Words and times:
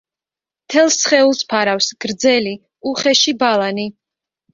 მთელ 0.69 0.87
სხეულს 0.93 1.41
ფარავს 1.53 1.89
გრძელი, 2.05 2.53
უხეში 2.93 3.35
ბალანი. 3.45 3.87